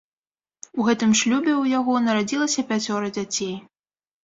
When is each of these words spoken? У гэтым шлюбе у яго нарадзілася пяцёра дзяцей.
У 0.79 0.85
гэтым 0.87 1.11
шлюбе 1.19 1.53
у 1.59 1.67
яго 1.73 1.93
нарадзілася 2.07 2.67
пяцёра 2.73 3.13
дзяцей. 3.21 3.57